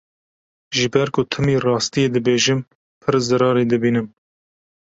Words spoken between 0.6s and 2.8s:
Ji ber ku timî rastiyê dibêjim